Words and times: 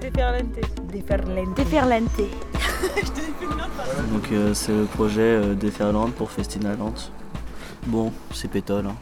déferlante. 0.00 0.46
Déferlante. 0.92 1.54
Déferlante. 1.56 2.20
Donc 4.12 4.32
euh, 4.32 4.54
c'est 4.54 4.72
le 4.72 4.84
projet 4.84 5.20
euh, 5.20 5.54
Déferlante 5.54 6.14
pour 6.14 6.30
Festinaland. 6.30 6.94
Bon, 7.86 8.12
c'est 8.32 8.50
pétole. 8.50 8.86
Hein. 8.86 8.96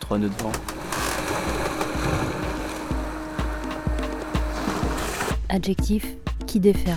Trois 0.00 0.18
nœuds 0.18 0.28
de 0.28 0.42
vent. 0.42 0.52
Adjectif 5.48 6.06
qui 6.46 6.60
déferle. 6.60 6.96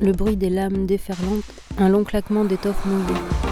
Le 0.00 0.12
bruit 0.12 0.36
des 0.36 0.50
lames 0.50 0.86
déferlantes, 0.86 1.44
un 1.78 1.88
long 1.88 2.02
claquement 2.02 2.44
d'étoffe 2.44 2.84
mouillée. 2.86 3.51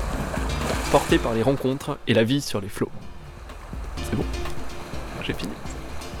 portés 0.91 1.19
par 1.19 1.33
les 1.33 1.41
rencontres 1.41 1.97
et 2.05 2.13
la 2.13 2.25
vie 2.25 2.41
sur 2.41 2.59
les 2.59 2.67
flots. 2.67 2.91
C'est 4.03 4.15
bon, 4.15 4.25
j'ai 5.21 5.33
fini. 5.33 5.53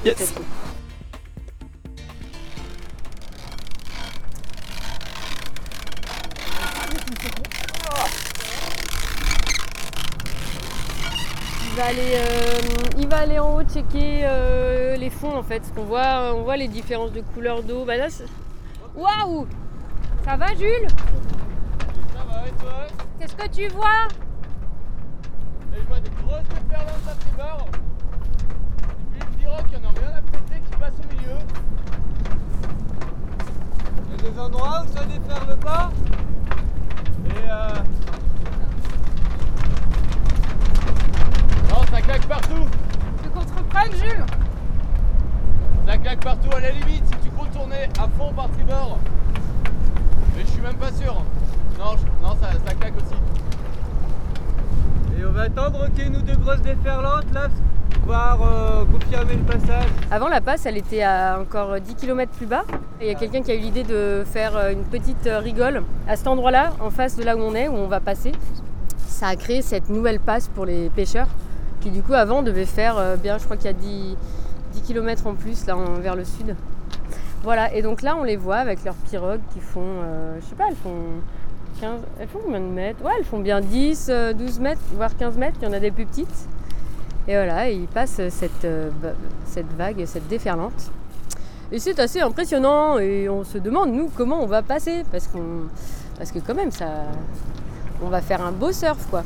Yes 0.05 0.33
Il 11.67 11.77
va 11.77 11.85
aller, 11.85 11.99
euh, 12.15 12.59
il 12.97 13.07
va 13.09 13.17
aller 13.17 13.39
en 13.39 13.55
haut 13.57 13.63
checker 13.63 14.21
euh, 14.23 14.95
les 14.95 15.09
fonds 15.09 15.35
en 15.35 15.43
fait. 15.43 15.59
Parce 15.59 15.71
qu'on 15.73 15.83
voit, 15.83 16.33
on 16.33 16.43
voit 16.43 16.55
les 16.55 16.69
différences 16.69 17.11
de 17.11 17.19
couleur 17.19 17.61
d'eau. 17.63 17.83
Bah 17.83 17.95
Waouh 18.95 19.47
Ça 20.23 20.37
va 20.37 20.47
Jules? 20.55 20.87
Ça 20.87 22.23
va 22.29 22.47
et 22.47 22.51
toi? 22.61 22.87
Qu'est-ce 23.19 23.35
que 23.35 23.47
tu 23.49 23.67
vois? 23.69 24.07
Et 25.73 25.81
je 25.81 25.87
vois 25.87 25.99
des 25.99 26.09
grosses 26.23 26.47
déferlantes 26.49 27.07
à 27.09 27.15
tribord. 27.15 27.67
Et 29.15 29.19
puis 29.19 29.19
le 29.19 29.37
pirogue, 29.37 29.65
il 29.69 29.73
y 29.73 29.77
en 29.77 29.89
a 29.89 29.93
rien 29.99 30.17
à 30.17 30.21
péter 30.21 30.61
qui 30.69 30.77
passe 30.77 30.93
au 30.99 31.15
milieu. 31.15 31.37
Il 34.07 34.25
y 34.25 34.27
a 34.27 34.31
des 34.31 34.39
endroits 34.39 34.83
où 34.85 34.97
ça 34.97 35.05
déferle 35.05 35.57
pas. 35.59 35.89
Et 37.25 37.49
euh... 37.49 37.69
Non, 41.69 41.83
ça 41.89 42.01
claque 42.01 42.27
partout. 42.27 42.67
Tu 43.23 43.29
qu'on 43.29 43.43
te 43.43 43.53
reprenne 43.57 43.91
Jules 43.93 44.25
Ça 45.87 45.97
claque 45.97 46.19
partout 46.19 46.49
à 46.55 46.59
la 46.59 46.71
limite 46.71 47.05
si 47.07 47.15
tu 47.23 47.31
tourner 47.51 47.83
à 47.99 48.07
fond 48.17 48.33
par 48.33 48.49
tribord. 48.51 48.97
Mais 50.35 50.41
je 50.41 50.47
suis 50.47 50.61
même 50.61 50.75
pas 50.77 50.91
sûr. 50.91 51.13
Non, 51.77 51.95
je- 51.97 52.25
non 52.25 52.35
ça, 52.41 52.49
ça 52.65 52.73
claque 52.75 52.93
aussi. 52.97 53.15
Et 55.21 55.25
on 55.25 55.31
va 55.31 55.41
attendre 55.43 55.85
qu'il 55.93 55.99
y 55.99 56.01
ait 56.01 56.07
une 56.07 56.15
ou 56.17 56.21
deux 56.21 56.35
grosses 56.35 56.61
déferlantes 56.61 57.31
là, 57.33 57.47
pour 57.91 57.99
pouvoir 58.01 58.39
euh, 58.41 58.85
confirmer 58.85 59.35
le 59.35 59.43
passage. 59.43 59.85
Avant 60.09 60.29
la 60.29 60.41
passe, 60.41 60.65
elle 60.65 60.77
était 60.77 61.03
à 61.03 61.37
encore 61.39 61.79
10 61.79 61.93
km 61.95 62.31
plus 62.31 62.47
bas. 62.47 62.63
Il 62.99 63.05
y 63.07 63.11
a 63.11 63.13
quelqu'un 63.15 63.41
qui 63.43 63.51
a 63.51 63.55
eu 63.55 63.59
l'idée 63.59 63.83
de 63.83 64.23
faire 64.25 64.57
euh, 64.57 64.71
une 64.71 64.83
petite 64.83 65.27
euh, 65.27 65.37
rigole 65.39 65.83
à 66.07 66.15
cet 66.15 66.25
endroit-là, 66.27 66.71
en 66.79 66.89
face 66.89 67.15
de 67.17 67.23
là 67.23 67.35
où 67.37 67.39
on 67.39 67.53
est, 67.53 67.67
où 67.67 67.75
on 67.75 67.87
va 67.87 67.99
passer. 67.99 68.31
Ça 68.97 69.27
a 69.27 69.35
créé 69.35 69.61
cette 69.61 69.89
nouvelle 69.89 70.19
passe 70.19 70.47
pour 70.47 70.65
les 70.65 70.89
pêcheurs, 70.89 71.27
qui 71.81 71.91
du 71.91 72.01
coup 72.01 72.13
avant 72.15 72.41
devaient 72.41 72.65
faire 72.65 72.95
bien, 73.21 73.37
je 73.37 73.43
crois 73.45 73.57
qu'il 73.57 73.67
y 73.67 73.69
a 73.69 73.73
10, 73.73 74.17
10 74.73 74.81
km 74.81 75.27
en 75.27 75.35
plus 75.35 75.67
là 75.67 75.77
en- 75.77 75.99
vers 75.99 76.15
le 76.15 76.23
sud. 76.25 76.55
Voilà, 77.43 77.73
et 77.73 77.81
donc 77.81 78.01
là 78.01 78.15
on 78.19 78.23
les 78.23 78.37
voit 78.37 78.57
avec 78.57 78.83
leurs 78.83 78.95
pirogues 78.95 79.41
qui 79.53 79.59
font, 79.59 79.81
euh, 80.03 80.37
je 80.41 80.45
sais 80.45 80.55
pas, 80.55 80.65
elles 80.69 80.75
font 80.75 80.95
15, 81.81 81.99
elles 82.19 82.27
font 82.27 82.39
combien 82.45 82.59
de 82.59 82.65
mètres? 82.65 83.03
Ouais, 83.03 83.13
elles 83.17 83.25
font 83.25 83.39
bien 83.39 83.59
10, 83.59 84.07
euh, 84.09 84.33
12 84.33 84.59
mètres, 84.59 84.81
voire 84.93 85.17
15 85.17 85.35
mètres, 85.35 85.57
il 85.61 85.65
y 85.65 85.67
en 85.67 85.73
a 85.73 85.79
des 85.79 85.89
plus 85.89 86.05
petites. 86.05 86.47
Et 87.27 87.33
voilà, 87.33 87.69
ils 87.69 87.87
passent 87.87 88.21
cette, 88.29 88.65
euh, 88.65 88.89
cette 89.45 89.71
vague, 89.75 90.05
cette 90.05 90.27
déferlante. 90.27 90.91
Et 91.71 91.79
c'est 91.79 91.99
assez 91.99 92.21
impressionnant 92.21 92.99
et 92.99 93.29
on 93.29 93.43
se 93.43 93.57
demande 93.57 93.91
nous 93.93 94.11
comment 94.15 94.43
on 94.43 94.45
va 94.45 94.61
passer 94.61 95.05
parce 95.09 95.27
qu'on 95.27 95.67
parce 96.17 96.29
que 96.31 96.39
quand 96.39 96.53
même 96.53 96.71
ça 96.71 96.85
on 98.03 98.09
va 98.09 98.19
faire 98.21 98.45
un 98.45 98.51
beau 98.51 98.73
surf 98.73 99.07
quoi. 99.09 99.23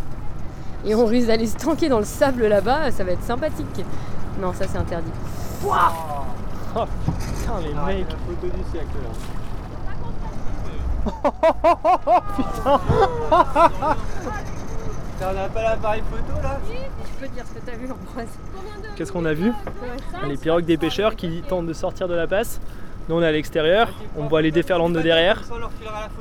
Et 0.86 0.94
on 0.94 1.06
risque 1.06 1.28
d'aller 1.28 1.48
se 1.48 1.58
tanker 1.58 1.90
dans 1.90 1.98
le 1.98 2.06
sable 2.06 2.46
là-bas, 2.46 2.92
ça 2.92 3.04
va 3.04 3.14
être 3.14 3.24
sympathique. 3.24 3.84
Non, 4.40 4.54
ça 4.54 4.66
c'est 4.68 4.78
interdit. 4.78 5.12
Putain, 6.74 7.60
les 7.62 7.74
mecs. 7.74 8.10
La 8.10 8.16
photo 8.16 8.56
du 8.56 8.72
siècle 8.72 8.98
là. 9.04 9.45
Putain. 11.06 12.80
on 15.22 15.38
a 15.38 15.50
pas 15.50 15.62
l'appareil 15.64 16.02
photo 16.10 16.42
là 16.42 16.60
Tu 16.68 17.14
peux 17.20 17.28
dire 17.28 17.44
ce 17.48 17.54
que 17.54 17.66
t'as 17.66 17.78
vu 17.78 17.88
en 17.88 17.94
Ambroise 17.94 18.28
Qu'est-ce 18.96 19.12
qu'on 19.12 19.26
a 19.26 19.34
vu 19.34 19.52
Les 20.28 20.38
pirogues 20.38 20.66
des 20.66 20.78
pêcheurs 20.78 21.16
qui 21.16 21.42
tentent 21.48 21.68
de 21.68 21.74
sortir 21.74 22.08
de 22.08 22.14
la 22.16 22.28
passe. 22.28 22.60
Nous 23.08 23.16
on 23.16 23.22
est 23.22 23.28
à 23.28 23.32
l'extérieur, 23.32 23.90
on 24.18 24.26
voit 24.26 24.42
les 24.42 24.52
déferlantes 24.52 24.94
de 24.94 25.02
derrière. 25.02 25.44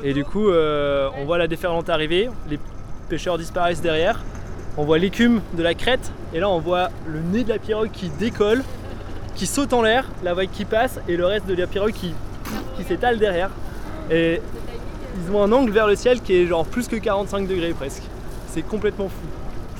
Et 0.03 0.13
du 0.13 0.25
coup 0.25 0.49
euh, 0.49 1.09
on 1.19 1.25
voit 1.25 1.39
la 1.39 1.49
déferlante 1.49 1.89
arriver, 1.89 2.29
les 2.49 2.59
pêcheurs 3.09 3.39
disparaissent 3.39 3.81
derrière. 3.81 4.23
On 4.77 4.85
voit 4.85 4.99
l'écume 4.99 5.41
de 5.55 5.63
la 5.63 5.75
crête 5.75 6.13
et 6.35 6.41
là 6.41 6.49
on 6.49 6.59
voit 6.59 6.91
le 7.07 7.21
nez 7.21 7.45
de 7.45 7.49
la 7.49 7.59
pirogue 7.59 7.91
qui 7.91 8.11
décolle, 8.11 8.63
qui 9.35 9.47
saute 9.47 9.73
en 9.73 9.83
l'air, 9.83 10.09
la 10.23 10.35
vague 10.35 10.51
qui 10.51 10.65
passe 10.65 11.01
et 11.09 11.17
le 11.17 11.25
reste 11.25 11.47
de 11.47 11.55
la 11.55 11.67
pirogue 11.67 11.93
qui, 11.93 12.13
qui 12.77 12.85
s'étale 12.85 13.19
derrière. 13.19 13.51
Et 14.11 14.43
ils 15.17 15.35
ont 15.35 15.43
un 15.43 15.53
angle 15.53 15.71
vers 15.71 15.87
le 15.87 15.97
ciel 15.97 16.21
qui 16.21 16.35
est 16.35 16.47
genre 16.47 16.65
plus 16.65 16.89
que 16.89 16.97
45 16.97 17.47
degrés 17.47 17.73
presque. 17.73 18.03
C'est 18.49 18.63
complètement 18.63 19.09
fou. 19.09 19.27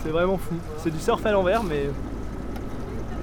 C'est 0.03 0.11
vraiment 0.11 0.39
fou. 0.39 0.55
C'est 0.79 0.91
du 0.91 0.99
surf 0.99 1.25
à 1.25 1.33
l'envers 1.33 1.63
mais 1.63 1.91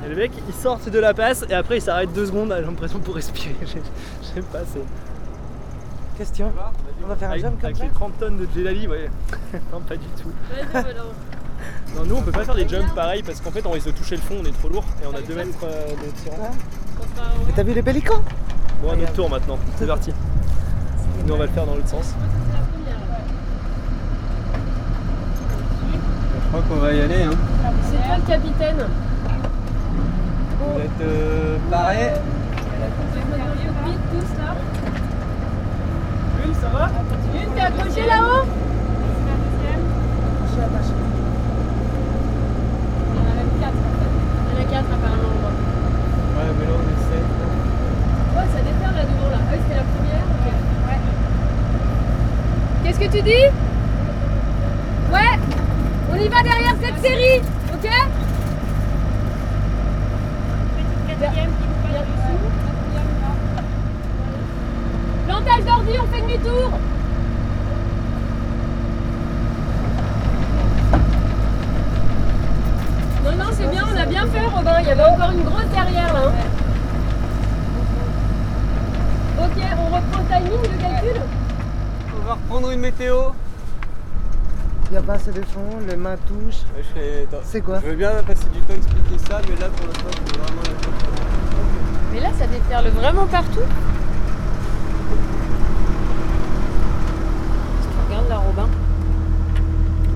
et 0.04 0.10
les 0.10 0.16
mecs 0.16 0.32
ils 0.48 0.54
sortent 0.54 0.90
de 0.90 1.00
la 1.00 1.14
passe 1.14 1.46
et 1.50 1.54
après 1.54 1.78
ils 1.78 1.82
s'arrêtent 1.82 2.14
deux 2.14 2.26
secondes, 2.26 2.54
j'ai 2.58 2.66
l'impression 2.66 3.00
pour 3.00 3.16
respirer. 3.16 3.56
Je 3.62 3.68
sais 3.68 4.42
pas, 4.52 4.60
c'est. 4.66 4.84
Question. 6.18 6.52
On 7.04 7.08
va 7.08 7.16
faire 7.16 7.30
un 7.30 7.32
Avec, 7.32 7.44
jump 7.44 7.56
comme 7.56 7.66
avec 7.66 7.78
ça 7.78 7.84
les 7.84 7.90
30 7.90 8.20
tonnes 8.20 8.38
de 8.38 8.48
Jelali, 8.54 8.88
ouais. 8.88 9.10
non, 9.72 9.80
pas 9.80 9.96
du 9.96 10.06
tout. 10.22 10.32
Non, 11.96 12.06
nous 12.06 12.16
on 12.16 12.22
peut 12.22 12.32
pas 12.32 12.44
faire 12.44 12.56
des 12.56 12.68
jumps 12.68 12.94
pareils 12.96 13.24
parce 13.24 13.42
qu'en 13.42 13.52
fait 13.52 13.66
on 13.66 13.72
risque 13.72 13.88
de 13.88 13.92
toucher 13.92 14.16
le 14.16 14.22
fond, 14.22 14.36
on 14.42 14.46
est 14.46 14.52
trop 14.52 14.70
lourd 14.70 14.86
et 15.04 15.08
on 15.08 15.16
a 15.16 15.22
2 15.22 15.36
mètres 15.36 15.58
euh, 15.64 15.88
de 15.90 16.12
tirant. 16.24 16.52
Et 17.50 17.54
t'as 17.54 17.64
vu 17.64 17.74
les 17.74 17.84
pélicans? 17.84 18.22
Bon, 18.82 18.92
à 18.92 18.96
notre 18.96 19.14
tour 19.14 19.30
maintenant, 19.30 19.60
c'est 19.78 19.88
parti. 19.88 20.12
Nous 21.31 21.38
on 21.38 21.40
va 21.40 21.46
le 21.46 21.52
faire 21.53 21.66
dans 21.66 21.75
l'autre 21.75 21.88
sens. 21.88 22.14
Je 26.36 26.47
crois 26.50 26.62
qu'on 26.68 26.75
va 26.75 26.92
y 26.92 27.00
aller. 27.00 27.24
Hein. 27.24 27.31
C'est 27.90 28.06
toi 28.06 28.18
le 28.18 28.24
capitaine. 28.28 28.86
Vous 30.59 30.81
êtes 30.81 31.02
euh, 31.02 31.58
parés 31.72 32.12
Vite 33.86 34.00
tous 34.12 34.31
là. 34.41 34.56
Une, 36.46 36.53
ça 36.53 36.68
va 36.68 36.90
Une, 37.34 37.50
t'es 37.53 37.62
accroché 37.62 38.06
là-haut? 38.08 38.44
Il 43.08 43.16
y 43.16 43.20
en 43.20 43.23
a 43.23 43.34
même 43.35 43.53
4 43.61 43.72
Il 44.52 44.53
y 44.53 44.58
en 44.58 44.59
a 44.59 44.70
4 44.70 44.84
apparemment. 44.84 45.35
Ouais, 46.35 46.52
mais 46.59 46.66
là 46.66 46.73
on 46.76 46.84
essaie. 46.91 47.23
Ouais, 48.35 48.47
ça 48.53 48.59
déferle 48.59 48.96
là 48.96 49.03
devant 49.03 49.29
là. 49.29 49.38
Ah 49.40 49.53
oui, 49.53 49.59
c'était 49.64 49.78
la 49.79 49.84
première 49.84 50.26
Ok. 50.28 50.46
Ouais. 50.88 51.00
Qu'est-ce 52.84 53.00
tu 53.11 53.22
dis 53.22 53.46
Ouais 55.11 55.37
On 56.11 56.16
y 56.16 56.28
va 56.29 56.41
derrière 56.43 56.75
cette 56.81 57.02
série 57.03 57.41
Ok. 57.73 57.90
Plantage 65.28 65.66
d'ordi, 65.66 65.91
on 65.99 66.08
fait 66.13 66.22
demi-tour 66.22 66.72
Non, 73.23 73.35
non, 73.37 73.46
c'est 73.52 73.69
bien, 73.69 73.84
on 73.93 73.97
a 73.97 74.05
bien 74.05 74.25
fait 74.28 74.46
Robin. 74.47 74.79
Il 74.81 74.87
y 74.87 74.91
avait 74.91 75.03
encore 75.03 75.31
une 75.31 75.43
grosse 75.43 75.67
derrière 75.73 76.13
là. 76.13 76.19
hein. 76.28 76.31
Ok, 79.40 79.63
on 79.78 79.85
reprend 79.96 80.22
le 80.22 80.46
timing 80.46 80.61
de 80.61 80.81
calcul 80.81 81.22
va 82.32 82.36
reprendre 82.36 82.72
une 82.72 82.80
météo. 82.80 83.18
Il 84.86 84.92
n'y 84.92 84.98
a 84.98 85.02
pas 85.02 85.14
assez 85.14 85.32
de 85.32 85.42
fond, 85.42 85.80
les 85.88 85.96
mains 85.98 86.16
touchent. 86.28 86.64
Serais- 86.94 87.28
C'est 87.44 87.60
quoi 87.62 87.80
Je 87.84 87.88
veux 87.90 87.96
bien 87.96 88.12
passer 88.26 88.46
du 88.54 88.60
temps 88.62 88.74
à 88.74 88.78
expliquer 88.78 89.18
ça, 89.28 89.42
mais 89.50 89.56
là 89.60 89.68
pour 89.76 89.88
l'instant, 89.88 90.10
c'est 90.26 90.38
vraiment 90.38 90.62
la 90.66 90.72
Mais 92.14 92.20
là, 92.22 92.30
ça 92.40 92.48
déferle 92.48 92.88
vraiment 92.90 93.26
partout. 93.28 93.68
Si 97.82 97.88
tu 97.90 97.98
regardes 98.08 98.30
là, 98.30 98.38
Robin. 98.38 98.68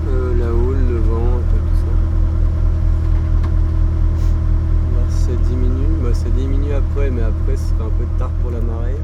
Euh, 0.08 0.38
la 0.38 0.52
houle, 0.54 0.78
le 0.88 0.98
vent, 0.98 1.40
tout 1.50 1.60
tout 1.68 1.76
ça. 1.84 1.92
Si 5.10 5.24
ça 5.24 5.30
diminue. 5.50 5.98
Bah, 6.02 6.14
ça 6.14 6.28
diminue 6.30 6.72
après, 6.74 7.10
mais 7.10 7.22
après, 7.22 7.56
ce 7.56 7.74
sera 7.74 7.84
un 7.86 7.90
peu 7.90 8.06
tard 8.18 8.30
pour 8.42 8.50
la 8.52 8.60
marée. 8.60 8.96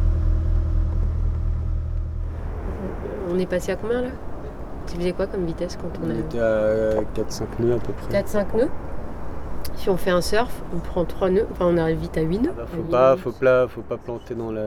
On 3.33 3.39
est 3.39 3.47
passé 3.47 3.73
à 3.73 3.77
combien 3.77 4.03
là? 4.03 4.09
Tu 4.87 4.97
faisais 4.97 5.13
quoi 5.13 5.27
comme 5.27 5.45
vitesse 5.47 5.77
quand 5.81 5.89
on 6.03 6.09
On 6.09 6.11
a 6.11 6.19
était 6.19 6.39
à 6.41 7.01
4-5 7.15 7.45
nœuds 7.61 7.75
à 7.75 7.79
peu 7.79 7.93
près. 7.93 8.23
4-5 8.23 8.57
nœuds? 8.57 8.69
Si 9.77 9.89
on 9.89 9.97
fait 9.97 10.11
un 10.11 10.21
surf, 10.21 10.53
on 10.75 10.79
prend 10.79 11.05
3 11.05 11.31
nœuds, 11.31 11.47
enfin 11.53 11.67
on 11.67 11.77
arrive 11.79 11.99
vite 11.99 12.17
à 12.19 12.23
8 12.23 12.39
nœuds. 12.41 12.53
Bah, 12.57 12.65
faut, 12.67 12.83
pas, 12.83 13.17
faut, 13.17 13.33
pas, 13.33 13.69
faut 13.69 13.81
pas 13.83 13.97
planter 13.97 14.35
dans 14.35 14.51
la, 14.53 14.63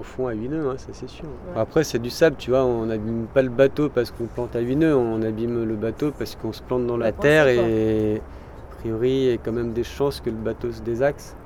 au- 0.00 0.02
fond 0.02 0.26
à 0.26 0.32
8 0.32 0.48
nœuds, 0.48 0.68
hein, 0.70 0.74
ça 0.78 0.88
c'est 0.92 1.08
sûr. 1.08 1.24
Ouais. 1.26 1.60
Après, 1.60 1.84
c'est 1.84 1.98
du 2.00 2.10
sable, 2.10 2.36
tu 2.38 2.50
vois. 2.50 2.64
On 2.64 2.86
n'abîme 2.86 3.26
pas 3.32 3.42
le 3.42 3.50
bateau 3.50 3.88
parce 3.88 4.10
qu'on 4.10 4.24
plante 4.24 4.56
à 4.56 4.60
8 4.60 4.76
nœuds, 4.76 4.96
on 4.96 5.22
abîme 5.22 5.64
le 5.64 5.76
bateau 5.76 6.10
parce 6.18 6.34
qu'on 6.34 6.52
se 6.52 6.62
plante 6.62 6.86
dans 6.86 6.96
la 6.96 7.12
Bah, 7.12 7.18
terre 7.20 7.46
et 7.48 8.16
a 8.72 8.74
priori, 8.80 9.10
il 9.10 9.30
y 9.30 9.32
a 9.32 9.36
quand 9.36 9.52
même 9.52 9.72
des 9.72 9.84
chances 9.84 10.20
que 10.20 10.30
le 10.30 10.36
bateau 10.36 10.72
se 10.72 10.80
désaxe. 10.80 11.36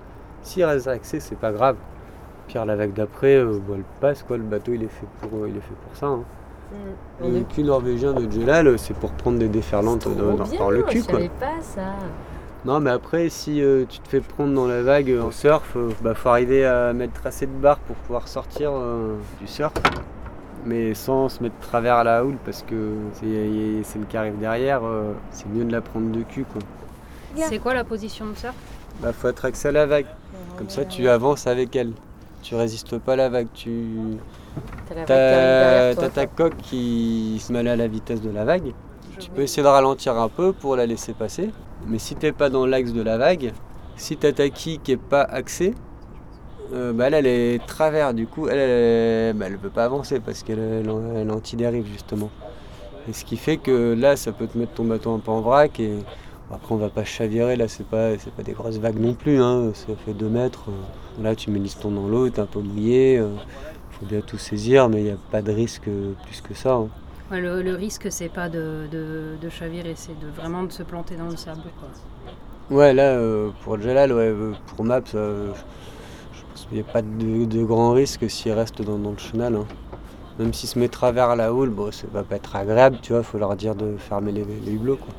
S'il 0.43 0.65
reste 0.65 0.87
axé, 0.87 1.21
c'est 1.21 1.39
pas 1.39 1.53
grave. 1.53 1.77
Pire, 2.49 2.65
la 2.65 2.77
vague 2.77 2.93
d'après, 2.93 3.37
euh, 3.37 3.59
elle 3.75 3.83
passe, 4.01 4.23
quoi. 4.23 4.37
Le 4.37 4.43
bateau, 4.45 4.73
il 4.73 4.83
est 4.83 4.89
fait 4.89 5.07
pour, 5.21 5.39
euh, 5.43 5.49
il 5.49 5.57
est 5.57 5.61
fait 5.61 5.75
pour 5.87 5.97
ça. 5.97 6.07
hein. 6.07 6.21
On 7.23 7.31
Le 7.31 7.41
cul 7.43 7.63
norvégien 7.63 8.13
de 8.13 8.31
Jelal, 8.31 8.67
euh, 8.67 8.77
c'est 8.77 8.95
pour 8.95 9.11
prendre 9.13 9.39
des 9.39 9.49
déferlantes 9.49 10.07
dans, 10.17 10.37
dans- 10.37 10.45
bien, 10.45 10.59
dans 10.59 10.71
le 10.71 10.83
cul, 10.83 11.01
je 11.03 11.07
quoi. 11.11 11.21
pas 11.41 11.61
ça. 11.63 11.95
Non, 12.65 12.81
mais 12.81 12.91
après, 12.91 13.29
si 13.29 13.63
euh, 13.63 13.85
tu 13.89 14.01
te 14.01 14.09
fais 14.09 14.21
prendre 14.21 14.53
dans 14.53 14.67
la 14.67 14.83
vague 14.83 15.11
euh, 15.11 15.23
en 15.23 15.31
surf, 15.31 15.75
euh, 15.77 15.91
bah, 16.03 16.15
faut 16.15 16.29
arriver 16.29 16.67
à 16.67 16.93
mettre 16.93 17.25
assez 17.25 17.47
de 17.47 17.53
barres 17.53 17.79
pour 17.79 17.95
pouvoir 17.97 18.27
sortir 18.27 18.71
euh, 18.75 19.15
du 19.41 19.47
surf. 19.47 19.73
Mais 20.65 20.95
sans 20.95 21.29
se 21.29 21.43
mettre 21.45 21.55
travers 21.61 21.95
à 21.95 22.05
la 22.05 22.25
houle, 22.25 22.37
parce 22.45 22.63
que 22.65 22.95
c'est 23.13 23.85
celle 23.85 24.05
qui 24.07 24.17
arrive 24.17 24.37
derrière, 24.39 24.81
euh, 24.85 25.13
c'est 25.31 25.49
mieux 25.49 25.65
de 25.65 25.71
la 25.71 25.81
prendre 25.81 26.11
de 26.11 26.23
cul, 26.23 26.45
quoi. 26.45 26.61
C'est 27.37 27.59
quoi 27.59 27.73
la 27.75 27.85
position 27.85 28.27
de 28.27 28.35
surf? 28.35 28.55
Bah, 29.01 29.13
faut 29.13 29.29
être 29.29 29.45
axé 29.45 29.69
à 29.69 29.73
la 29.73 29.87
vague. 29.87 30.07
Comme 30.59 30.69
ça, 30.71 30.85
tu 30.85 31.09
avances 31.09 31.47
avec 31.47 31.77
elle. 31.77 31.93
Tu 32.47 32.55
résistes 32.55 32.97
pas 32.99 33.15
à 33.15 33.17
la 33.17 33.29
vague, 33.29 33.49
tu. 33.53 34.19
Toi. 34.87 35.05
t'as 35.05 35.95
ta 35.95 36.27
coque 36.27 36.57
qui 36.59 37.43
se 37.45 37.53
mêle 37.53 37.67
à 37.67 37.75
la 37.75 37.89
vitesse 37.89 38.23
de 38.23 38.31
la 38.31 38.45
vague. 38.45 38.73
Tu 39.19 39.31
peux 39.31 39.43
essayer 39.43 39.65
de 39.65 39.69
ralentir 39.69 40.17
un 40.17 40.29
peu 40.29 40.53
pour 40.53 40.77
la 40.77 40.87
laisser 40.87 41.13
passer. 41.13 41.51
Mais 41.89 41.99
si 41.99 42.15
t'es 42.15 42.31
pas 42.31 42.49
dans 42.49 42.65
l'axe 42.65 42.93
de 42.93 43.03
la 43.03 43.19
vague, 43.19 43.53
si 43.97 44.17
t'as 44.17 44.31
ta 44.31 44.49
quille 44.49 44.79
qui 44.79 44.93
est 44.93 44.97
pas 44.97 45.23
axée, 45.23 45.75
euh, 46.73 46.93
bah 46.93 47.09
elle, 47.09 47.15
elle 47.15 47.27
est 47.27 47.67
travers. 47.67 48.15
Du 48.15 48.29
coup, 48.29 48.47
elle, 48.47 49.35
bah, 49.35 49.47
elle 49.49 49.59
peut 49.59 49.69
pas 49.69 49.85
avancer 49.85 50.21
parce 50.21 50.45
qu'elle 50.45 50.61
elle, 50.61 50.89
elle 51.17 51.29
est 51.29 51.33
anti-dérive 51.33 51.87
justement. 51.89 52.31
Et 53.09 53.13
ce 53.13 53.25
qui 53.25 53.37
fait 53.37 53.57
que 53.57 53.93
là, 53.99 54.15
ça 54.15 54.31
peut 54.31 54.47
te 54.47 54.57
mettre 54.57 54.75
ton 54.75 54.85
bateau 54.85 55.13
un 55.13 55.19
peu 55.19 55.33
en 55.33 55.41
vrac. 55.41 55.81
Et 55.81 55.95
après, 56.53 56.75
on 56.75 56.79
va 56.79 56.89
pas 56.89 57.05
chavirer. 57.05 57.57
Là, 57.57 57.69
c'est 57.69 57.87
pas, 57.87 58.17
c'est 58.19 58.33
pas 58.33 58.43
des 58.43 58.53
grosses 58.53 58.79
vagues 58.79 58.99
non 59.01 59.15
plus. 59.15 59.41
Hein. 59.43 59.73
Ça 59.75 59.87
fait 60.05 60.13
2 60.15 60.29
mètres. 60.29 60.65
Là, 61.23 61.35
tu 61.35 61.51
mets 61.51 61.59
l'histon 61.59 61.91
dans 61.91 62.07
l'eau, 62.09 62.29
t'es 62.31 62.41
un 62.41 62.47
peu 62.47 62.61
mouillé. 62.61 63.19
euh, 63.19 63.29
faut 63.99 64.07
bien 64.07 64.21
tout 64.21 64.37
saisir, 64.39 64.89
mais 64.91 64.99
il 64.99 65.05
n'y 65.05 65.11
a 65.11 65.17
pas 65.31 65.41
de 65.43 65.51
risque 65.53 65.89
euh, 65.89 66.13
plus 66.25 66.41
que 66.43 66.53
ça. 66.55 66.73
hein. 66.75 66.89
Ouais, 67.31 67.41
le, 67.41 67.63
le 67.63 67.75
risque, 67.75 68.07
c'est 68.11 68.29
pas 68.29 68.49
de, 68.49 68.87
de, 68.93 69.37
de 69.41 69.49
chavirer, 69.49 69.95
c'est 69.97 70.17
de 70.21 70.27
vraiment 70.37 70.63
de 70.63 70.71
se 70.71 70.83
planter 70.85 71.17
dans 71.17 71.29
le 71.29 71.37
sable. 71.37 71.63
Quoi. 71.81 72.77
Ouais, 72.77 72.93
là, 72.93 73.15
euh, 73.15 73.51
pour 73.65 73.81
Jalal, 73.81 74.13
ouais, 74.13 74.29
euh, 74.29 74.53
pour 74.67 74.85
Maps, 74.85 75.01
euh, 75.15 75.49
je 76.33 76.41
pense 76.43 76.67
qu'il 76.69 76.75
n'y 76.77 76.85
a 76.89 76.93
pas 76.93 77.03
de, 77.03 77.45
de 77.47 77.65
grand 77.65 77.93
risque 77.93 78.29
s'il 78.31 78.53
reste 78.53 78.83
dans, 78.83 78.99
dans 78.99 79.11
le 79.13 79.19
chenal. 79.19 79.57
hein. 79.57 79.67
Même 80.39 80.53
s'il 80.53 80.69
se 80.69 80.79
met 80.79 80.89
travers 80.89 81.35
la 81.35 81.53
houle, 81.55 81.71
bon, 81.71 81.91
ça 81.91 82.07
va 82.13 82.23
pas 82.23 82.37
être 82.37 82.55
agréable, 82.55 82.99
tu 83.03 83.13
vois, 83.15 83.23
faut 83.23 83.39
leur 83.39 83.57
dire 83.57 83.75
de 83.75 83.97
fermer 83.97 84.31
les, 84.33 84.45
les 84.45 84.73
hublots, 84.73 84.97
quoi. 84.97 85.15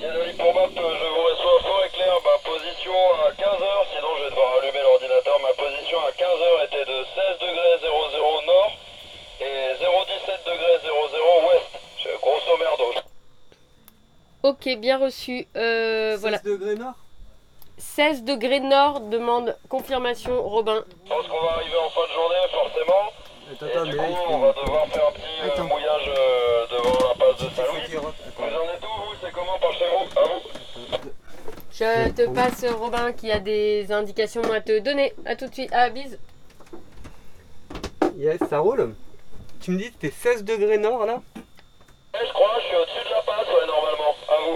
Yaloli 0.00 0.32
pour 0.38 0.52
map, 0.54 0.68
je 0.74 0.80
vous 0.80 1.22
reçois 1.28 1.60
fort 1.62 1.82
et 1.86 1.90
clair. 1.94 2.14
Ma 2.24 2.50
position 2.50 2.92
à 3.26 3.30
15h, 3.32 3.68
sinon 3.94 4.08
je 4.18 4.24
vais 4.24 4.30
devoir 4.30 4.52
allumer 4.58 4.82
l'ordinateur. 4.82 5.38
Ma 5.40 5.52
position 5.54 5.98
à 6.00 6.10
15h 6.10 6.64
était 6.66 6.84
de 6.84 7.04
16 7.04 7.38
degrés 7.40 7.78
00 7.80 8.42
nord 8.46 8.72
et 9.40 9.74
017 9.78 10.40
degrés 10.46 10.78
00 10.82 11.46
ouest. 11.46 11.70
Je- 12.02 12.16
Grosso 12.20 12.56
merdo. 12.58 12.84
Ok, 14.42 14.68
bien 14.78 14.98
reçu. 14.98 15.46
Euh, 15.56 16.16
voilà. 16.20 16.38
degrés 16.38 16.74
nord? 16.76 16.94
16 17.78 18.22
degrés 18.24 18.60
nord, 18.60 19.00
demande 19.00 19.56
confirmation, 19.68 20.40
Robin. 20.42 20.84
Je 21.04 21.08
pense 21.10 21.26
qu'on 21.28 21.40
va 21.42 21.52
arriver 21.52 21.76
en 21.76 21.90
fin 21.90 22.02
de 22.08 22.12
journée, 22.12 22.36
forcément. 22.50 23.12
Et 23.48 23.88
du 23.90 23.96
coup, 23.96 24.16
on 24.30 24.38
va 24.38 24.52
devoir 24.52 24.86
faire 24.88 25.06
un 25.06 25.12
petit 25.12 25.22
euh, 25.42 25.46
Attends. 25.52 25.64
mouillage 25.64 26.08
euh, 26.16 26.66
devant 26.68 27.08
la 27.08 27.14
passe 27.14 27.36
de 27.42 27.50
Saint-Louis. 27.54 27.80
Vous 27.90 28.44
en 28.44 28.74
êtes 28.74 28.82
où, 28.82 29.04
vous 29.04 29.14
C'est 29.22 29.30
comment 29.32 29.58
par 29.60 29.72
chez 29.74 29.84
vous 29.88 30.20
À 30.20 30.24
vous 30.24 30.40
Je 31.78 32.10
te 32.10 32.26
passe 32.30 32.64
Robin 32.64 33.12
qui 33.12 33.30
a 33.30 33.38
des 33.38 33.92
indications 33.92 34.42
à 34.52 34.60
te 34.60 34.78
donner. 34.78 35.12
À 35.26 35.36
tout 35.36 35.46
de 35.46 35.52
suite. 35.54 35.70
Ah, 35.72 35.90
bise. 35.90 36.18
Yes, 38.16 38.38
ça 38.48 38.60
roule. 38.60 38.94
Tu 39.60 39.72
me 39.72 39.78
dis 39.78 39.90
que 39.92 39.96
t'es 39.98 40.10
16 40.10 40.44
degrés 40.44 40.78
nord, 40.78 41.04
là 41.06 41.20
je 42.18 42.32
crois, 42.32 42.48
je 42.60 42.66
suis 42.66 42.76
au-dessus 42.76 43.04
de 43.04 43.10
la 43.14 43.22
passe, 43.22 43.46
ouais, 43.46 43.66
normalement. 43.66 44.14
À 44.30 44.50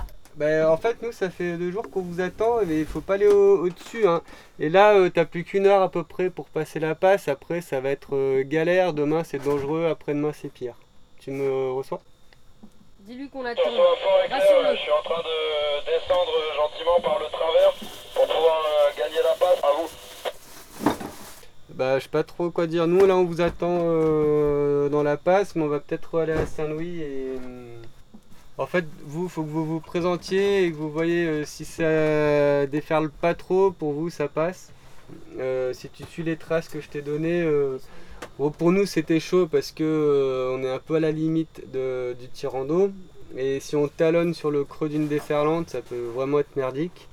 vous. 0.00 0.04
Ben, 0.36 0.66
en 0.68 0.76
fait, 0.78 1.02
nous, 1.02 1.12
ça 1.12 1.28
fait 1.28 1.58
deux 1.58 1.70
jours 1.70 1.90
qu'on 1.90 2.00
vous 2.00 2.22
attend, 2.22 2.60
mais 2.66 2.80
il 2.80 2.86
faut 2.86 3.02
pas 3.02 3.14
aller 3.14 3.26
au- 3.26 3.58
au-dessus. 3.66 4.06
hein. 4.08 4.22
Et 4.58 4.70
là, 4.70 4.94
euh, 4.94 5.10
t'as 5.10 5.26
plus 5.26 5.44
qu'une 5.44 5.66
heure 5.66 5.82
à 5.82 5.90
peu 5.90 6.02
près 6.02 6.30
pour 6.30 6.46
passer 6.48 6.80
la 6.80 6.94
passe. 6.94 7.28
Après, 7.28 7.60
ça 7.60 7.80
va 7.80 7.90
être 7.90 8.14
euh, 8.16 8.42
galère. 8.42 8.94
Demain, 8.94 9.22
c'est 9.22 9.38
dangereux. 9.44 9.86
Après-demain, 9.90 10.32
c'est 10.32 10.48
pire. 10.50 10.76
Tu 11.20 11.30
me 11.30 11.72
reçois? 11.72 12.00
Dis-lui 13.08 13.30
qu'on 13.30 13.42
Je 13.42 13.54
suis 13.54 14.92
en 14.92 15.02
train 15.02 15.22
de 15.22 15.86
descendre 15.86 16.32
gentiment 16.56 17.00
par 17.02 17.18
le 17.18 17.24
travers 17.32 17.72
pour 18.14 18.26
pouvoir 18.26 18.62
euh, 18.66 18.90
gagner 18.98 19.16
la 19.24 19.32
passe. 19.32 19.64
À 19.64 19.72
vous. 19.78 19.88
Bah, 21.70 21.98
je 21.98 22.02
sais 22.02 22.10
pas 22.10 22.22
trop 22.22 22.50
quoi 22.50 22.66
dire. 22.66 22.86
Nous, 22.86 23.06
là, 23.06 23.16
on 23.16 23.24
vous 23.24 23.40
attend 23.40 23.78
euh, 23.80 24.90
dans 24.90 25.02
la 25.02 25.16
passe, 25.16 25.56
mais 25.56 25.62
on 25.62 25.68
va 25.68 25.80
peut-être 25.80 26.20
aller 26.20 26.34
à 26.34 26.44
Saint-Louis. 26.44 27.00
Et 27.00 27.36
hum, 27.36 27.80
en 28.58 28.66
fait, 28.66 28.84
vous, 29.04 29.30
faut 29.30 29.42
que 29.42 29.48
vous 29.48 29.64
vous 29.64 29.80
présentiez 29.80 30.64
et 30.64 30.70
que 30.70 30.76
vous 30.76 30.90
voyez 30.90 31.24
euh, 31.24 31.44
si 31.46 31.64
ça 31.64 32.66
déferle 32.66 33.08
pas 33.08 33.32
trop. 33.32 33.70
Pour 33.70 33.94
vous, 33.94 34.10
ça 34.10 34.28
passe. 34.28 34.70
Euh, 35.38 35.72
si 35.72 35.88
tu 35.88 36.04
suis 36.04 36.24
les 36.24 36.36
traces 36.36 36.68
que 36.68 36.82
je 36.82 36.90
t'ai 36.90 37.00
données, 37.00 37.40
euh, 37.40 37.78
bon, 38.38 38.50
pour 38.50 38.72
nous, 38.72 38.86
c'était 38.86 39.20
chaud 39.20 39.46
parce 39.46 39.70
que 39.72 39.84
euh, 39.84 40.56
on 40.56 40.62
est 40.62 40.70
un 40.70 40.78
peu 40.78 40.94
à 40.96 41.00
la 41.00 41.10
limite 41.10 41.62
de- 41.72 42.14
du 42.18 42.28
tirant 42.28 42.64
d'eau. 42.64 42.90
Et 43.36 43.60
si 43.60 43.76
on 43.76 43.88
talonne 43.88 44.32
sur 44.34 44.50
le 44.50 44.64
creux 44.64 44.88
d'une 44.88 45.06
déferlante, 45.08 45.70
ça 45.70 45.82
peut 45.82 46.06
vraiment 46.14 46.38
être 46.38 46.56
merdique. 46.56 47.08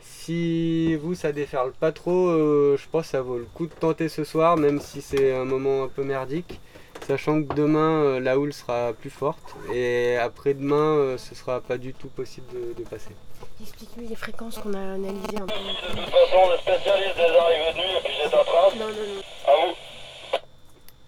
Si 0.00 0.94
vous 0.96 1.14
ça 1.14 1.32
déferle 1.32 1.72
pas 1.72 1.90
trop, 1.92 2.28
euh, 2.28 2.76
je 2.76 2.86
pense 2.90 3.06
que 3.06 3.10
ça 3.12 3.22
vaut 3.22 3.38
le 3.38 3.46
coup 3.54 3.66
de 3.66 3.72
tenter 3.72 4.08
ce 4.08 4.24
soir, 4.24 4.56
même 4.56 4.80
si 4.80 5.00
c'est 5.00 5.34
un 5.34 5.44
moment 5.44 5.84
un 5.84 5.88
peu 5.88 6.02
merdique. 6.04 6.60
Sachant 7.06 7.42
que 7.42 7.54
demain 7.54 8.02
euh, 8.02 8.20
la 8.20 8.38
houle 8.38 8.52
sera 8.52 8.92
plus 8.92 9.08
forte 9.10 9.54
et 9.72 10.16
après-demain 10.16 10.74
euh, 10.96 11.16
ce 11.18 11.34
sera 11.34 11.60
pas 11.60 11.78
du 11.78 11.94
tout 11.94 12.08
possible 12.08 12.46
de, 12.52 12.74
de 12.82 12.86
passer. 12.88 13.12
Explique-lui 13.60 14.08
les 14.08 14.16
fréquences 14.16 14.58
qu'on 14.58 14.74
a 14.74 14.78
analysées 14.94 15.38
un 15.40 15.46
peu. 15.46 15.54
De 15.54 15.96
toute 15.96 16.10
façon, 16.10 16.36
on 16.44 16.54
est 16.54 16.58
spécialiste 16.60 17.16
des 17.16 17.22
arrivées 17.22 17.72
de 17.72 17.78
nuit 17.78 17.96
et 17.98 18.02
puis 18.04 18.30
ta 18.30 18.44
trace. 18.44 18.74
Non, 18.74 18.86
non, 18.86 18.92
non. 18.92 19.22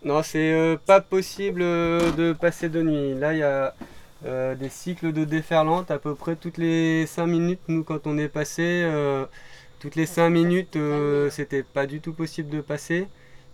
Non, 0.04 0.22
c'est 0.22 0.52
euh, 0.54 0.76
pas 0.76 1.00
possible 1.02 1.60
euh, 1.62 2.10
de 2.12 2.32
passer 2.32 2.68
de 2.70 2.82
nuit. 2.82 3.14
Là, 3.14 3.34
il 3.34 3.40
y 3.40 3.42
a 3.42 3.74
euh, 4.24 4.54
des 4.54 4.70
cycles 4.70 5.12
de 5.12 5.24
déferlante 5.24 5.90
à 5.90 5.98
peu 5.98 6.14
près 6.14 6.36
toutes 6.36 6.56
les 6.58 7.06
5 7.06 7.26
minutes. 7.26 7.60
Nous, 7.68 7.84
quand 7.84 8.06
on 8.06 8.16
est 8.16 8.28
passé, 8.28 8.88
toutes 9.78 9.96
les 9.96 10.06
5 10.06 10.30
minutes, 10.30 10.78
c'était 11.30 11.62
pas 11.62 11.86
du 11.86 12.00
tout 12.00 12.12
possible 12.14 12.48
de 12.50 12.60
passer. 12.60 13.08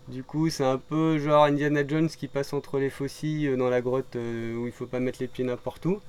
Du 0.08 0.22
coup, 0.22 0.48
c'est 0.50 0.64
un 0.64 0.78
peu 0.78 1.18
genre 1.18 1.44
Indiana 1.44 1.82
Jones 1.86 2.08
qui 2.08 2.28
passe 2.28 2.52
entre 2.52 2.78
les 2.78 2.92
euh, 3.02 3.56
dans 3.56 3.68
la 3.68 3.80
grotte 3.80 4.14
où 4.16 4.66
il 4.66 4.72
faut 4.72 4.86
pas 4.86 5.00
mettre 5.00 5.18
les 5.20 5.26
pieds 5.28 5.44
n'importe 5.44 5.84
où. 5.86 6.00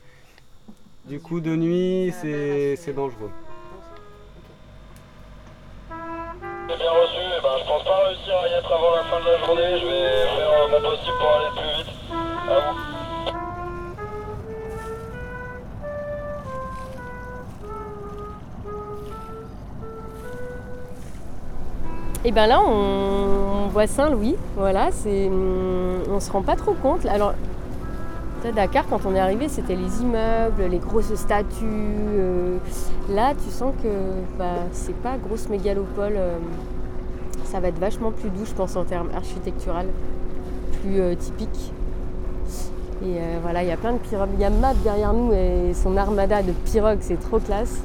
Du 1.05 1.19
coup, 1.19 1.39
de 1.39 1.55
nuit, 1.55 2.13
c'est 2.21 2.93
dangereux. 2.93 3.31
Avant 8.77 8.95
la 8.95 9.03
fin 9.03 9.19
de 9.19 9.25
la 9.25 9.37
journée. 9.45 9.79
Je 9.81 9.85
vais 9.87 10.27
faire 10.35 10.51
euh, 10.51 10.67
mon 10.71 10.81
possible 10.89 11.17
pour 11.19 11.29
aller 11.29 11.51
plus 11.55 11.71
vite. 11.77 11.91
Vous. 12.47 12.97
Et 22.25 22.31
ben 22.31 22.47
là, 22.47 22.59
on 22.65 23.69
Ouais, 23.75 23.85
Saint-Louis, 23.87 24.35
voilà, 24.55 24.89
c'est. 24.91 25.27
hum, 25.27 26.01
On 26.09 26.19
se 26.19 26.31
rend 26.31 26.41
pas 26.41 26.55
trop 26.55 26.73
compte. 26.73 27.05
Alors, 27.05 27.33
Dakar, 28.55 28.85
quand 28.89 29.01
on 29.05 29.13
est 29.13 29.19
arrivé, 29.19 29.49
c'était 29.49 29.75
les 29.75 30.01
immeubles, 30.01 30.63
les 30.69 30.79
grosses 30.79 31.13
statues. 31.15 31.65
euh, 31.65 32.57
Là, 33.09 33.33
tu 33.35 33.51
sens 33.51 33.73
que 33.83 33.89
bah, 34.39 34.45
c'est 34.71 34.95
pas 34.95 35.17
grosse 35.17 35.47
mégalopole. 35.49 36.17
Ça 37.47 37.61
va 37.61 37.69
être 37.69 37.79
vachement 37.79 38.11
plus 38.11 38.29
doux, 38.29 38.45
je 38.45 38.53
pense, 38.53 38.75
en 38.75 38.83
termes 38.83 39.07
architectural, 39.15 39.87
plus 40.81 40.99
euh, 40.99 41.15
typique. 41.15 41.71
Et 43.03 43.19
euh, 43.19 43.39
voilà, 43.41 43.63
il 43.63 43.69
y 43.69 43.71
a 43.71 43.77
plein 43.77 43.93
de 43.93 43.99
pirogues. 43.99 44.31
Il 44.33 44.41
y 44.41 44.43
a 44.43 44.49
Map 44.49 44.73
derrière 44.83 45.13
nous 45.13 45.31
et 45.31 45.73
son 45.73 45.95
armada 45.95 46.43
de 46.43 46.51
pirogues, 46.51 46.99
c'est 46.99 47.19
trop 47.19 47.39
classe. 47.39 47.81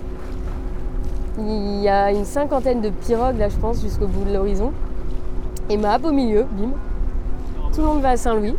Il 1.38 1.81
y 1.81 1.88
a 1.88 2.11
une 2.11 2.25
cinquantaine 2.25 2.81
de 2.81 2.90
pirogues, 2.90 3.38
là, 3.38 3.49
je 3.49 3.57
pense, 3.57 3.81
jusqu'au 3.81 4.09
bout 4.09 4.25
de 4.25 4.33
l'horizon. 4.33 4.73
Et 5.71 5.76
Map 5.76 6.00
au 6.02 6.11
milieu, 6.11 6.45
bim. 6.50 6.71
Tout 7.73 7.83
le 7.83 7.87
monde 7.87 8.00
va 8.00 8.11
à 8.11 8.16
Saint-Louis. 8.16 8.57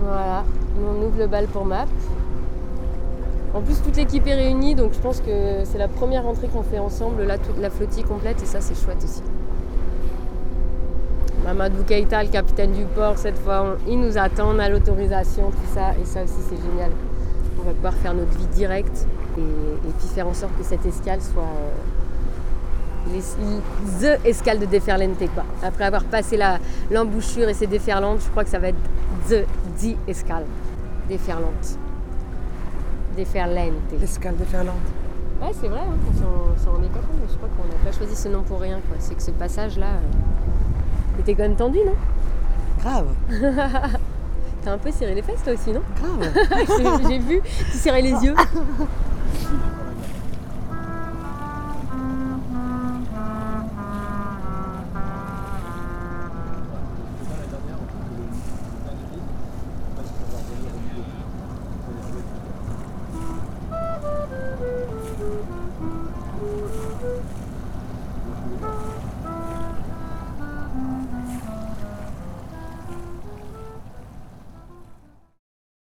Voilà, 0.00 0.44
on 0.80 1.04
ouvre 1.04 1.18
le 1.18 1.26
bal 1.26 1.46
pour 1.46 1.66
Map. 1.66 1.86
En 3.54 3.60
plus, 3.60 3.80
toute 3.80 3.96
l'équipe 3.96 4.26
est 4.26 4.34
réunie, 4.34 4.74
donc 4.74 4.94
je 4.94 4.98
pense 4.98 5.20
que 5.20 5.62
c'est 5.62 5.78
la 5.78 5.86
première 5.86 6.26
entrée 6.26 6.48
qu'on 6.48 6.64
fait 6.64 6.80
ensemble, 6.80 7.22
là, 7.22 7.38
toute 7.38 7.58
la 7.60 7.70
flottille 7.70 8.02
complète, 8.02 8.42
et 8.42 8.46
ça, 8.46 8.60
c'est 8.60 8.74
chouette 8.74 9.02
aussi. 9.04 9.22
Mamadou 11.44 11.84
Keïta, 11.84 12.24
le 12.24 12.30
capitaine 12.30 12.72
du 12.72 12.84
port, 12.84 13.16
cette 13.16 13.38
fois, 13.38 13.76
il 13.86 14.00
nous 14.00 14.18
attend, 14.18 14.56
on 14.56 14.58
a 14.58 14.68
l'autorisation, 14.68 15.50
tout 15.50 15.72
ça, 15.72 15.92
et 16.02 16.04
ça 16.04 16.24
aussi, 16.24 16.40
c'est 16.48 16.56
génial. 16.56 16.90
On 17.60 17.62
va 17.62 17.72
pouvoir 17.72 17.94
faire 17.94 18.14
notre 18.14 18.36
vie 18.36 18.46
directe 18.46 19.06
et, 19.38 19.40
puis 19.98 20.08
faire 20.08 20.26
en 20.26 20.34
sorte 20.34 20.56
que 20.58 20.64
cette 20.64 20.84
escale 20.84 21.20
soit 21.20 21.42
euh, 23.12 23.20
the 24.00 24.26
escale 24.26 24.58
de 24.58 24.66
Déferlante, 24.66 25.32
quoi. 25.32 25.44
Après 25.62 25.84
avoir 25.84 26.02
passé 26.04 26.36
l'embouchure 26.90 27.48
et 27.48 27.54
ses 27.54 27.68
déferlantes, 27.68 28.22
je 28.24 28.30
crois 28.30 28.42
que 28.42 28.50
ça 28.50 28.58
va 28.58 28.68
être 28.68 28.78
the, 29.28 29.44
the 29.80 29.96
escale 30.08 30.46
déferlante. 31.08 31.78
Déferlante. 33.16 33.92
Escale 34.02 34.36
déferlante. 34.36 34.74
Ouais, 35.40 35.50
c'est 35.60 35.68
vrai, 35.68 35.80
hein, 35.80 35.96
on 36.08 36.58
s'en- 36.64 36.72
rendait 36.72 36.88
pas 36.88 36.98
compte, 37.00 37.16
mais 37.20 37.28
je 37.30 37.36
crois 37.36 37.48
qu'on 37.56 37.64
n'a 37.68 37.84
pas 37.90 37.96
choisi 37.96 38.16
ce 38.16 38.28
nom 38.28 38.42
pour 38.42 38.60
rien. 38.60 38.78
C'est 38.98 39.14
que 39.14 39.22
ce 39.22 39.30
passage-là 39.32 39.86
euh, 39.86 41.20
était 41.20 41.34
quand 41.34 41.42
même 41.42 41.56
tendu, 41.56 41.78
non? 41.84 41.94
Grave. 42.80 43.06
T'as 44.64 44.72
un 44.72 44.78
peu 44.78 44.90
serré 44.90 45.14
les 45.14 45.22
fesses 45.22 45.42
toi 45.44 45.52
aussi, 45.52 45.72
non? 45.72 45.82
Grave. 46.00 47.00
J'ai 47.08 47.18
vu, 47.18 47.40
tu 47.70 47.76
serrais 47.78 48.02
les 48.02 48.12
yeux. 48.24 48.34